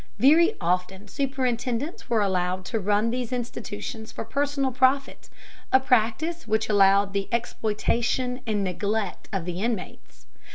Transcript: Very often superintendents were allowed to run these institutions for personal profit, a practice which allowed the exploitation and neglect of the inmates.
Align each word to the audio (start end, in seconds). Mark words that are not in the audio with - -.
Very 0.17 0.55
often 0.59 1.07
superintendents 1.07 2.09
were 2.09 2.21
allowed 2.23 2.65
to 2.65 2.79
run 2.79 3.11
these 3.11 3.31
institutions 3.31 4.11
for 4.11 4.25
personal 4.25 4.71
profit, 4.71 5.29
a 5.71 5.79
practice 5.79 6.47
which 6.47 6.69
allowed 6.69 7.13
the 7.13 7.29
exploitation 7.31 8.39
and 8.47 8.63
neglect 8.63 9.29
of 9.31 9.45
the 9.45 9.61
inmates. 9.61 10.25